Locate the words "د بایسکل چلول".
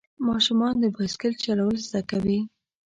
0.79-1.75